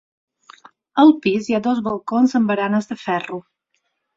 Al 1.03 1.11
pis 1.25 1.49
hi 1.51 1.57
ha 1.57 1.61
dos 1.69 1.83
balcons 1.89 2.33
amb 2.41 2.53
baranes 2.53 2.91
de 2.93 2.99
ferro. 3.07 3.43